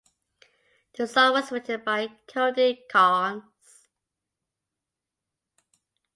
The 0.97 1.05
song 1.05 1.33
was 1.33 1.51
written 1.51 1.83
by 1.85 2.07
Cody 2.27 2.85
Carnes. 2.91 3.85